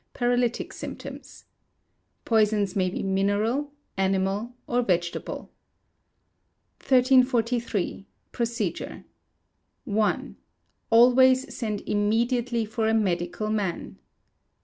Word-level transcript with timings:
Paralytic 0.15 0.73
symptoms. 0.73 1.45
Poisons 2.25 2.75
may 2.75 2.89
be 2.89 3.03
mineral, 3.03 3.71
animal, 3.97 4.55
or 4.65 4.81
vegetable. 4.81 5.51
1343. 6.79 8.07
Procedure. 8.31 9.05
i. 9.87 10.29
Always 10.89 11.55
send 11.55 11.81
immediately 11.81 12.65
for 12.65 12.87
a 12.89 12.95
Medical 12.95 13.51
Man. 13.51 13.99